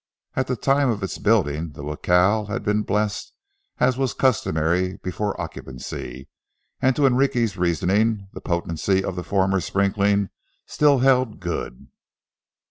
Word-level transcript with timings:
At 0.35 0.47
the 0.47 0.55
time 0.55 0.89
of 0.89 1.03
its 1.03 1.19
building 1.19 1.73
the 1.73 1.83
jacal 1.85 2.47
had 2.47 2.63
been 2.63 2.81
blessed, 2.81 3.33
as 3.77 3.99
was 3.99 4.15
customary 4.15 4.97
before 5.03 5.39
occupancy, 5.39 6.27
and 6.81 6.95
to 6.95 7.05
Enrique's 7.05 7.55
reasoning 7.55 8.27
the 8.33 8.41
potency 8.41 9.03
of 9.03 9.15
the 9.15 9.23
former 9.23 9.59
sprinkling 9.61 10.31
still 10.65 10.97
held 11.05 11.39
good. 11.39 11.85